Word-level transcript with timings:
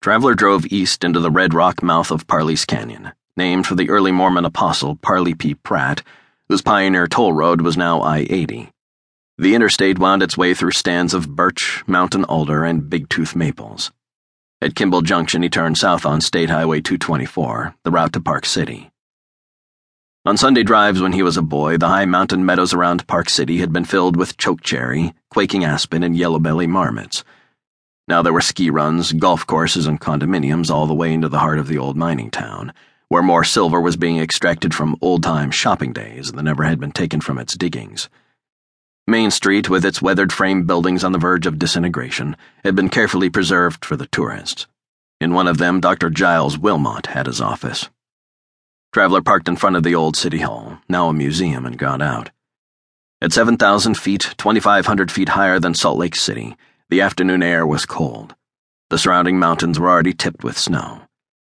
Traveler 0.00 0.32
drove 0.32 0.64
east 0.70 1.04
into 1.04 1.20
the 1.20 1.30
red 1.30 1.52
rock 1.52 1.82
mouth 1.82 2.10
of 2.10 2.26
Parley's 2.26 2.64
Canyon, 2.64 3.12
named 3.36 3.66
for 3.66 3.74
the 3.74 3.90
early 3.90 4.10
Mormon 4.10 4.46
apostle 4.46 4.96
Parley 4.96 5.34
P. 5.34 5.54
Pratt, 5.54 6.02
whose 6.48 6.62
pioneer 6.62 7.06
toll 7.06 7.34
road 7.34 7.60
was 7.60 7.76
now 7.76 8.00
I 8.00 8.26
80. 8.30 8.70
The 9.36 9.54
interstate 9.54 9.98
wound 9.98 10.22
its 10.22 10.38
way 10.38 10.54
through 10.54 10.70
stands 10.70 11.12
of 11.12 11.36
birch, 11.36 11.84
mountain 11.86 12.24
alder, 12.24 12.64
and 12.64 12.88
big-tooth 12.88 13.36
maples. 13.36 13.92
At 14.62 14.74
Kimball 14.74 15.02
Junction, 15.02 15.42
he 15.42 15.50
turned 15.50 15.76
south 15.76 16.06
on 16.06 16.22
State 16.22 16.48
Highway 16.48 16.80
224, 16.80 17.74
the 17.84 17.90
route 17.90 18.14
to 18.14 18.22
Park 18.22 18.46
City. 18.46 18.90
On 20.24 20.38
Sunday 20.38 20.62
drives 20.62 21.02
when 21.02 21.12
he 21.12 21.22
was 21.22 21.36
a 21.36 21.42
boy, 21.42 21.76
the 21.76 21.88
high 21.88 22.06
mountain 22.06 22.46
meadows 22.46 22.72
around 22.72 23.06
Park 23.06 23.28
City 23.28 23.58
had 23.58 23.70
been 23.70 23.84
filled 23.84 24.16
with 24.16 24.38
chokecherry, 24.38 25.12
quaking 25.28 25.62
aspen, 25.62 26.02
and 26.02 26.16
yellow-belly 26.16 26.66
marmots. 26.66 27.22
Now 28.10 28.22
there 28.22 28.32
were 28.32 28.40
ski 28.40 28.70
runs, 28.70 29.12
golf 29.12 29.46
courses, 29.46 29.86
and 29.86 30.00
condominiums 30.00 30.68
all 30.68 30.88
the 30.88 30.94
way 30.94 31.12
into 31.12 31.28
the 31.28 31.38
heart 31.38 31.60
of 31.60 31.68
the 31.68 31.78
old 31.78 31.96
mining 31.96 32.28
town, 32.28 32.72
where 33.08 33.22
more 33.22 33.44
silver 33.44 33.80
was 33.80 33.96
being 33.96 34.18
extracted 34.18 34.74
from 34.74 34.96
old 35.00 35.22
time 35.22 35.52
shopping 35.52 35.92
days 35.92 36.32
than 36.32 36.48
ever 36.48 36.64
had 36.64 36.80
been 36.80 36.90
taken 36.90 37.20
from 37.20 37.38
its 37.38 37.56
diggings. 37.56 38.08
Main 39.06 39.30
Street, 39.30 39.70
with 39.70 39.84
its 39.84 40.02
weathered 40.02 40.32
frame 40.32 40.66
buildings 40.66 41.04
on 41.04 41.12
the 41.12 41.20
verge 41.20 41.46
of 41.46 41.56
disintegration, 41.56 42.36
had 42.64 42.74
been 42.74 42.88
carefully 42.88 43.30
preserved 43.30 43.84
for 43.84 43.94
the 43.94 44.08
tourists. 44.08 44.66
In 45.20 45.32
one 45.32 45.46
of 45.46 45.58
them, 45.58 45.78
Dr. 45.78 46.10
Giles 46.10 46.58
Wilmot 46.58 47.06
had 47.06 47.26
his 47.26 47.40
office. 47.40 47.90
Traveler 48.92 49.22
parked 49.22 49.46
in 49.46 49.54
front 49.54 49.76
of 49.76 49.84
the 49.84 49.94
old 49.94 50.16
City 50.16 50.40
Hall, 50.40 50.78
now 50.88 51.08
a 51.08 51.12
museum, 51.12 51.64
and 51.64 51.78
got 51.78 52.02
out. 52.02 52.32
At 53.22 53.32
7,000 53.32 53.96
feet, 53.96 54.34
2,500 54.36 55.12
feet 55.12 55.28
higher 55.28 55.60
than 55.60 55.74
Salt 55.74 55.96
Lake 55.96 56.16
City, 56.16 56.56
the 56.90 57.00
afternoon 57.00 57.40
air 57.40 57.64
was 57.64 57.86
cold. 57.86 58.34
The 58.88 58.98
surrounding 58.98 59.38
mountains 59.38 59.78
were 59.78 59.88
already 59.88 60.12
tipped 60.12 60.42
with 60.42 60.58
snow. 60.58 61.02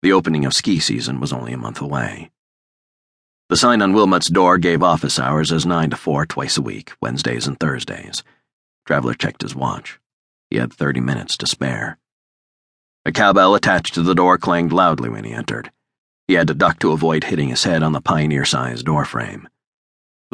The 0.00 0.12
opening 0.12 0.44
of 0.44 0.54
ski 0.54 0.78
season 0.78 1.18
was 1.18 1.32
only 1.32 1.52
a 1.52 1.58
month 1.58 1.80
away. 1.80 2.30
The 3.48 3.56
sign 3.56 3.82
on 3.82 3.92
Wilmot's 3.92 4.28
door 4.28 4.58
gave 4.58 4.80
office 4.80 5.18
hours 5.18 5.50
as 5.50 5.66
9 5.66 5.90
to 5.90 5.96
4 5.96 6.26
twice 6.26 6.56
a 6.56 6.62
week, 6.62 6.92
Wednesdays 7.00 7.48
and 7.48 7.58
Thursdays. 7.58 8.22
Traveler 8.86 9.14
checked 9.14 9.42
his 9.42 9.56
watch. 9.56 9.98
He 10.50 10.58
had 10.58 10.72
30 10.72 11.00
minutes 11.00 11.36
to 11.38 11.48
spare. 11.48 11.98
A 13.04 13.10
cowbell 13.10 13.56
attached 13.56 13.94
to 13.94 14.02
the 14.02 14.14
door 14.14 14.38
clanged 14.38 14.72
loudly 14.72 15.08
when 15.08 15.24
he 15.24 15.32
entered. 15.32 15.72
He 16.28 16.34
had 16.34 16.46
to 16.46 16.54
duck 16.54 16.78
to 16.78 16.92
avoid 16.92 17.24
hitting 17.24 17.48
his 17.48 17.64
head 17.64 17.82
on 17.82 17.92
the 17.92 18.00
pioneer 18.00 18.44
sized 18.44 18.86
doorframe. 18.86 19.48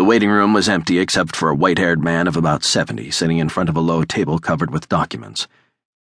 The 0.01 0.05
waiting 0.05 0.31
room 0.31 0.55
was 0.55 0.67
empty 0.67 0.99
except 0.99 1.37
for 1.37 1.51
a 1.51 1.55
white 1.55 1.77
haired 1.77 2.03
man 2.03 2.27
of 2.27 2.35
about 2.35 2.65
70 2.65 3.11
sitting 3.11 3.37
in 3.37 3.51
front 3.51 3.69
of 3.69 3.77
a 3.77 3.83
low 3.83 4.03
table 4.03 4.39
covered 4.39 4.71
with 4.71 4.89
documents. 4.89 5.47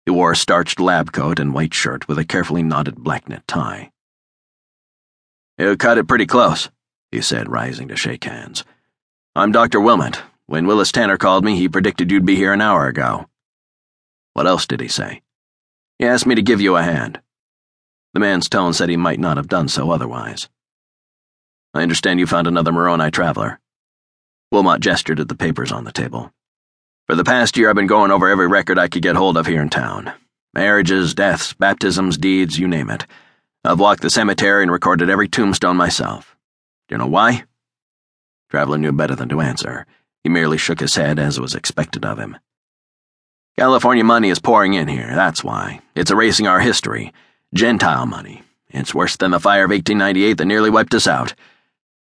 He 0.05 0.11
wore 0.11 0.33
a 0.33 0.37
starched 0.37 0.81
lab 0.81 1.13
coat 1.13 1.39
and 1.39 1.55
white 1.55 1.73
shirt 1.73 2.09
with 2.09 2.19
a 2.19 2.25
carefully 2.25 2.65
knotted 2.65 2.97
black 2.97 3.29
knit 3.29 3.47
tie. 3.47 3.93
You 5.57 5.77
cut 5.77 5.99
it 5.99 6.09
pretty 6.09 6.27
close, 6.27 6.69
he 7.13 7.21
said, 7.21 7.49
rising 7.49 7.87
to 7.87 7.97
shake 7.97 8.25
hands. 8.25 8.65
I'm 9.37 9.53
Dr. 9.53 9.81
Wilmot. 9.81 10.21
When 10.47 10.67
Willis 10.67 10.91
Tanner 10.91 11.17
called 11.17 11.45
me, 11.45 11.55
he 11.55 11.69
predicted 11.69 12.11
you'd 12.11 12.27
be 12.27 12.35
here 12.35 12.53
an 12.53 12.61
hour 12.61 12.89
ago. 12.89 13.29
What 14.33 14.49
else 14.49 14.67
did 14.67 14.81
he 14.81 14.89
say? 14.89 15.23
He 16.01 16.07
asked 16.07 16.27
me 16.27 16.35
to 16.35 16.43
give 16.43 16.61
you 16.61 16.75
a 16.75 16.83
hand. 16.83 17.21
The 18.15 18.21
man's 18.21 18.49
tone 18.49 18.73
said 18.73 18.89
he 18.89 18.97
might 18.97 19.21
not 19.21 19.37
have 19.37 19.47
done 19.47 19.69
so 19.69 19.93
otherwise. 19.93 20.49
I 21.73 21.83
understand 21.83 22.19
you 22.19 22.27
found 22.27 22.49
another 22.49 22.73
Moroni 22.73 23.13
traveler. 23.13 23.61
Wilmot 24.57 24.81
gestured 24.81 25.21
at 25.21 25.29
the 25.29 25.35
papers 25.35 25.71
on 25.71 25.85
the 25.85 25.93
table. 25.93 26.33
For 27.07 27.15
the 27.15 27.25
past 27.25 27.59
year, 27.59 27.69
I've 27.69 27.77
been 27.77 27.87
going 27.87 28.11
over 28.11 28.27
every 28.27 28.49
record 28.49 28.79
I 28.79 28.89
could 28.89 29.03
get 29.03 29.15
hold 29.15 29.37
of 29.37 29.47
here 29.47 29.61
in 29.61 29.69
town 29.69 30.15
marriages, 30.55 31.13
deaths, 31.13 31.53
baptisms, 31.53 32.17
deeds, 32.17 32.59
you 32.59 32.67
name 32.67 32.89
it. 32.89 33.05
I've 33.65 33.79
walked 33.79 34.01
the 34.01 34.09
cemetery 34.09 34.63
and 34.63 34.73
recorded 34.73 35.11
every 35.11 35.29
tombstone 35.29 35.77
myself. 35.77 36.35
Do 36.89 36.95
you 36.95 36.99
know 36.99 37.07
why? 37.07 37.45
Traveler 38.49 38.79
knew 38.79 38.93
better 38.93 39.15
than 39.15 39.29
to 39.29 39.43
answer. 39.43 39.85
He 40.25 40.31
merely 40.31 40.57
shook 40.57 40.81
his 40.81 40.95
head 40.95 41.19
as 41.19 41.39
was 41.39 41.55
expected 41.55 42.07
of 42.07 42.19
him. 42.19 42.39
California 43.59 44.05
money 44.05 44.31
is 44.31 44.39
pouring 44.39 44.73
in 44.73 44.89
here, 44.89 45.11
that's 45.15 45.45
why. 45.45 45.81
It's 45.95 46.11
erasing 46.11 46.47
our 46.47 46.61
history. 46.61 47.13
Gentile 47.53 48.07
money. 48.07 48.41
It's 48.71 48.95
worse 48.95 49.19
than 49.19 49.33
the 49.33 49.39
fire 49.39 49.65
of 49.65 49.71
1898 49.71 50.39
that 50.39 50.47
nearly 50.47 50.71
wiped 50.71 50.95
us 50.95 51.07
out. 51.07 51.35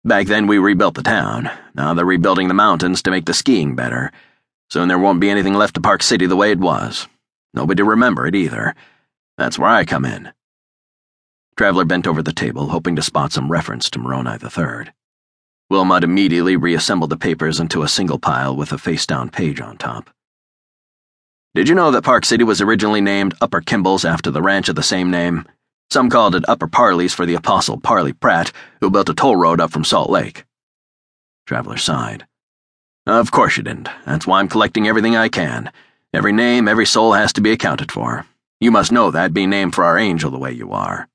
Back 0.05 0.27
then, 0.27 0.49
we 0.49 0.59
rebuilt 0.59 0.95
the 0.95 1.03
town. 1.03 1.49
Now 1.75 1.95
they're 1.95 2.05
rebuilding 2.05 2.49
the 2.49 2.55
mountains 2.55 3.03
to 3.03 3.11
make 3.13 3.25
the 3.25 3.35
skiing 3.35 3.77
better. 3.77 4.11
Soon 4.69 4.89
there 4.89 4.99
won't 4.99 5.21
be 5.21 5.31
anything 5.31 5.55
left 5.55 5.77
of 5.77 5.85
Park 5.85 6.03
City 6.03 6.27
the 6.27 6.35
way 6.35 6.51
it 6.51 6.59
was. 6.59 7.07
Nobody 7.55 7.79
to 7.79 7.85
remember 7.85 8.27
it 8.27 8.35
either. 8.35 8.75
That's 9.39 9.59
where 9.59 9.69
I 9.69 9.85
come 9.85 10.05
in. 10.05 10.33
Traveler 11.57 11.85
bent 11.85 12.07
over 12.07 12.23
the 12.23 12.33
table, 12.33 12.69
hoping 12.69 12.97
to 12.97 13.03
spot 13.03 13.33
some 13.33 13.53
reference 13.53 13.91
to 13.91 14.01
Moroni 14.01 14.39
III. 14.43 14.93
Wilmot 15.71 16.03
immediately 16.03 16.57
reassembled 16.57 17.11
the 17.11 17.17
papers 17.17 17.61
into 17.61 17.83
a 17.83 17.89
single 17.89 18.19
pile 18.19 18.57
with 18.57 18.73
a 18.73 18.79
face 18.79 19.07
down 19.07 19.31
page 19.31 19.61
on 19.61 19.77
top. 19.77 20.11
Did 21.55 21.69
you 21.69 21.75
know 21.75 21.91
that 21.93 22.03
Park 22.03 22.25
City 22.25 22.43
was 22.43 22.61
originally 22.61 23.01
named 23.01 23.35
Upper 23.41 23.61
Kimball's 23.61 24.05
after 24.05 24.31
the 24.31 24.43
ranch 24.43 24.69
of 24.69 24.75
the 24.75 24.83
same 24.83 25.11
name? 25.11 25.47
Some 25.93 26.09
called 26.09 26.35
it 26.35 26.49
Upper 26.49 26.69
Parley's 26.69 27.13
for 27.13 27.27
the 27.27 27.35
apostle 27.35 27.79
Parley 27.79 28.15
Pratt, 28.15 28.51
who 28.81 28.89
built 28.89 29.11
a 29.11 29.15
toll 29.15 29.37
road 29.37 29.61
up 29.61 29.71
from 29.71 29.85
Salt 29.85 30.09
Lake. 30.09 30.47
Traveler 31.47 31.77
sighed. 31.77 32.27
Of 33.07 33.31
course 33.31 33.59
you 33.59 33.63
didn't. 33.63 33.91
That's 34.07 34.27
why 34.27 34.41
I'm 34.41 34.49
collecting 34.49 34.89
everything 34.89 35.17
I 35.17 35.29
can. 35.29 35.71
Every 36.15 36.33
name, 36.33 36.67
every 36.67 36.87
soul 36.87 37.13
has 37.13 37.31
to 37.35 37.43
be 37.43 37.53
accounted 37.53 37.93
for. 37.93 38.25
You 38.59 38.71
must 38.71 38.91
know 38.91 39.11
that, 39.11 39.35
being 39.35 39.51
named 39.51 39.75
for 39.75 39.85
our 39.85 39.99
angel 39.99 40.31
the 40.31 40.39
way 40.39 40.51
you 40.51 40.73
are. 40.73 41.11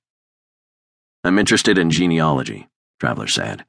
I'm 1.23 1.39
interested 1.39 1.79
in 1.79 1.89
genealogy, 1.89 2.67
Traveler 2.99 3.25
said. 3.25 3.65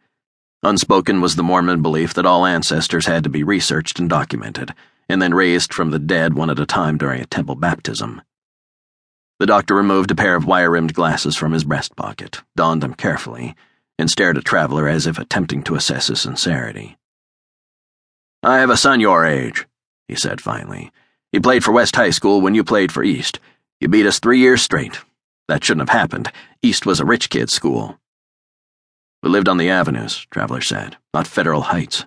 Unspoken 0.62 1.22
was 1.22 1.36
the 1.36 1.42
Mormon 1.42 1.80
belief 1.80 2.12
that 2.12 2.26
all 2.26 2.44
ancestors 2.44 3.06
had 3.06 3.24
to 3.24 3.30
be 3.30 3.42
researched 3.42 3.98
and 3.98 4.10
documented, 4.10 4.74
and 5.08 5.22
then 5.22 5.32
raised 5.32 5.72
from 5.72 5.90
the 5.90 5.98
dead 5.98 6.34
one 6.34 6.50
at 6.50 6.60
a 6.60 6.66
time 6.66 6.98
during 6.98 7.22
a 7.22 7.26
temple 7.26 7.54
baptism. 7.54 8.20
The 9.38 9.46
doctor 9.46 9.74
removed 9.74 10.10
a 10.10 10.16
pair 10.16 10.34
of 10.34 10.46
wire 10.46 10.70
rimmed 10.70 10.94
glasses 10.94 11.36
from 11.36 11.52
his 11.52 11.62
breast 11.62 11.94
pocket, 11.94 12.42
donned 12.56 12.82
them 12.82 12.94
carefully, 12.94 13.54
and 13.96 14.10
stared 14.10 14.36
at 14.36 14.44
Traveler 14.44 14.88
as 14.88 15.06
if 15.06 15.18
attempting 15.18 15.62
to 15.64 15.76
assess 15.76 16.08
his 16.08 16.20
sincerity. 16.20 16.96
I 18.42 18.58
have 18.58 18.70
a 18.70 18.76
son 18.76 18.98
your 18.98 19.24
age, 19.24 19.66
he 20.08 20.16
said 20.16 20.40
finally. 20.40 20.90
He 21.30 21.38
played 21.38 21.62
for 21.62 21.72
West 21.72 21.94
High 21.94 22.10
School 22.10 22.40
when 22.40 22.54
you 22.54 22.64
played 22.64 22.90
for 22.90 23.04
East. 23.04 23.38
You 23.80 23.88
beat 23.88 24.06
us 24.06 24.18
three 24.18 24.38
years 24.38 24.62
straight. 24.62 24.98
That 25.46 25.62
shouldn't 25.62 25.88
have 25.88 25.98
happened. 25.98 26.32
East 26.62 26.84
was 26.84 26.98
a 26.98 27.04
rich 27.04 27.30
kid's 27.30 27.52
school. 27.52 27.98
We 29.22 29.30
lived 29.30 29.48
on 29.48 29.56
the 29.56 29.70
avenues, 29.70 30.26
Traveler 30.30 30.60
said, 30.62 30.96
not 31.14 31.26
Federal 31.26 31.62
Heights. 31.62 32.06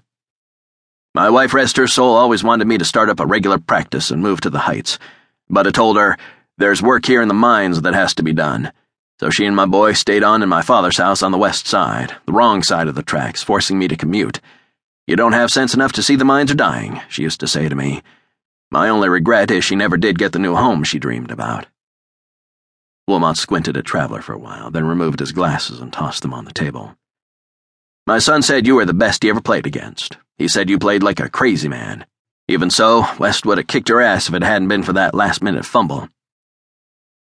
My 1.13 1.29
wife, 1.29 1.53
rest 1.53 1.77
her 1.77 1.87
soul, 1.87 2.15
always 2.15 2.43
wanted 2.43 2.67
me 2.67 2.77
to 2.77 2.85
start 2.85 3.09
up 3.09 3.19
a 3.19 3.25
regular 3.25 3.57
practice 3.57 4.11
and 4.11 4.21
move 4.21 4.41
to 4.41 4.49
the 4.49 4.59
Heights, 4.59 4.97
but 5.49 5.67
I 5.67 5.71
told 5.71 5.97
her, 5.97 6.17
there's 6.61 6.81
work 6.81 7.05
here 7.05 7.21
in 7.21 7.27
the 7.27 7.33
mines 7.33 7.81
that 7.81 7.93
has 7.93 8.13
to 8.15 8.23
be 8.23 8.33
done. 8.33 8.71
So 9.19 9.29
she 9.29 9.45
and 9.45 9.55
my 9.55 9.65
boy 9.65 9.93
stayed 9.93 10.23
on 10.23 10.41
in 10.41 10.49
my 10.49 10.61
father's 10.61 10.97
house 10.97 11.21
on 11.21 11.31
the 11.31 11.37
west 11.37 11.67
side, 11.67 12.15
the 12.25 12.33
wrong 12.33 12.63
side 12.63 12.87
of 12.87 12.95
the 12.95 13.03
tracks, 13.03 13.43
forcing 13.43 13.77
me 13.77 13.87
to 13.87 13.95
commute. 13.95 14.39
You 15.07 15.15
don't 15.15 15.33
have 15.33 15.51
sense 15.51 15.73
enough 15.73 15.91
to 15.93 16.03
see 16.03 16.15
the 16.15 16.25
mines 16.25 16.51
are 16.51 16.55
dying, 16.55 17.01
she 17.09 17.23
used 17.23 17.39
to 17.41 17.47
say 17.47 17.67
to 17.67 17.75
me. 17.75 18.01
My 18.71 18.89
only 18.89 19.09
regret 19.09 19.51
is 19.51 19.63
she 19.65 19.75
never 19.75 19.97
did 19.97 20.17
get 20.17 20.31
the 20.31 20.39
new 20.39 20.55
home 20.55 20.83
she 20.83 20.97
dreamed 20.99 21.31
about. 21.31 21.67
Wilmot 23.07 23.37
squinted 23.37 23.75
at 23.75 23.85
Traveler 23.85 24.21
for 24.21 24.33
a 24.33 24.39
while, 24.39 24.71
then 24.71 24.85
removed 24.85 25.19
his 25.19 25.33
glasses 25.33 25.79
and 25.79 25.91
tossed 25.91 26.21
them 26.21 26.33
on 26.33 26.45
the 26.45 26.53
table. 26.53 26.95
My 28.07 28.19
son 28.19 28.41
said 28.41 28.65
you 28.65 28.75
were 28.75 28.85
the 28.85 28.93
best 28.93 29.23
he 29.23 29.29
ever 29.29 29.41
played 29.41 29.67
against. 29.67 30.17
He 30.37 30.47
said 30.47 30.69
you 30.69 30.79
played 30.79 31.03
like 31.03 31.19
a 31.19 31.29
crazy 31.29 31.67
man. 31.67 32.05
Even 32.47 32.69
so, 32.69 33.05
West 33.19 33.45
would 33.45 33.57
have 33.57 33.67
kicked 33.67 33.89
your 33.89 34.01
ass 34.01 34.29
if 34.29 34.33
it 34.33 34.43
hadn't 34.43 34.69
been 34.69 34.83
for 34.83 34.93
that 34.93 35.13
last 35.13 35.43
minute 35.43 35.65
fumble. 35.65 36.07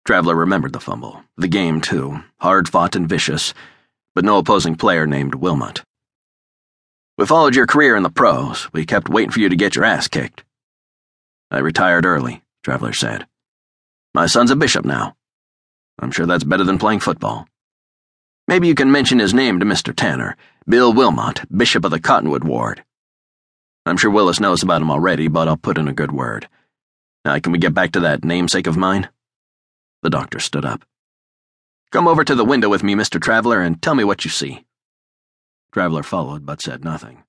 Traveler 0.05 0.35
remembered 0.35 0.71
the 0.71 0.79
fumble, 0.79 1.23
the 1.35 1.47
game 1.47 1.81
too, 1.81 2.23
hard 2.39 2.69
fought 2.69 2.95
and 2.95 3.09
vicious, 3.09 3.55
but 4.13 4.23
no 4.23 4.37
opposing 4.37 4.75
player 4.75 5.07
named 5.07 5.33
Wilmot. 5.33 5.81
We 7.17 7.25
followed 7.25 7.55
your 7.55 7.65
career 7.65 7.95
in 7.95 8.03
the 8.03 8.11
pros. 8.11 8.71
We 8.71 8.85
kept 8.85 9.09
waiting 9.09 9.31
for 9.31 9.39
you 9.39 9.49
to 9.49 9.55
get 9.55 9.75
your 9.75 9.83
ass 9.83 10.07
kicked. 10.07 10.43
I 11.49 11.57
retired 11.57 12.05
early, 12.05 12.43
Traveler 12.63 12.93
said. 12.93 13.25
My 14.13 14.27
son's 14.27 14.51
a 14.51 14.55
bishop 14.55 14.85
now. 14.85 15.15
I'm 15.97 16.11
sure 16.11 16.27
that's 16.27 16.43
better 16.43 16.63
than 16.63 16.77
playing 16.77 16.99
football. 16.99 17.47
Maybe 18.47 18.67
you 18.67 18.75
can 18.75 18.91
mention 18.91 19.17
his 19.17 19.33
name 19.33 19.59
to 19.59 19.65
Mr. 19.65 19.91
Tanner, 19.95 20.37
Bill 20.67 20.93
Wilmot, 20.93 21.41
Bishop 21.51 21.83
of 21.83 21.89
the 21.89 21.99
Cottonwood 21.99 22.43
Ward. 22.43 22.83
I'm 23.87 23.97
sure 23.97 24.11
Willis 24.11 24.39
knows 24.39 24.61
about 24.61 24.83
him 24.83 24.91
already, 24.91 25.29
but 25.29 25.47
I'll 25.47 25.57
put 25.57 25.79
in 25.79 25.87
a 25.87 25.93
good 25.93 26.11
word. 26.11 26.47
Now, 27.23 27.39
can 27.39 27.51
we 27.51 27.57
get 27.57 27.73
back 27.73 27.91
to 27.93 28.01
that 28.01 28.23
namesake 28.23 28.67
of 28.67 28.77
mine? 28.77 29.09
The 30.05 30.11
doctor 30.11 30.37
stood 30.37 30.65
up. 30.65 30.85
Come 31.91 32.07
over 32.07 32.23
to 32.23 32.35
the 32.35 32.45
window 32.45 32.69
with 32.69 32.83
me, 32.83 32.93
Mr. 32.93 33.19
Traveler, 33.19 33.59
and 33.59 33.81
tell 33.81 33.95
me 33.95 34.03
what 34.03 34.23
you 34.23 34.29
see. 34.29 34.63
Traveler 35.71 36.03
followed, 36.03 36.45
but 36.45 36.61
said 36.61 36.85
nothing. 36.85 37.23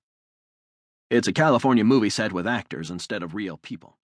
It's 1.09 1.27
a 1.27 1.33
California 1.33 1.83
movie 1.83 2.11
set 2.11 2.31
with 2.31 2.45
actors 2.45 2.91
instead 2.91 3.23
of 3.23 3.33
real 3.33 3.57
people. 3.57 3.97